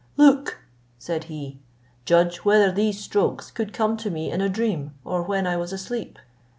"Look," 0.17 0.57
said 0.97 1.25
he, 1.25 1.59
"judge 2.05 2.37
whether 2.37 2.71
these 2.71 2.99
strokes 2.99 3.51
could 3.51 3.71
come 3.71 3.97
to 3.97 4.09
me 4.09 4.31
in 4.31 4.41
a 4.41 4.49
dream, 4.49 4.95
or 5.05 5.21
when 5.21 5.45
I 5.45 5.57
was 5.57 5.71
asleep. 5.71 6.17